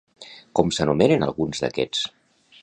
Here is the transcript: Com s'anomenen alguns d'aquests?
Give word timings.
Com 0.59 0.71
s'anomenen 0.77 1.27
alguns 1.27 1.63
d'aquests? 1.67 2.09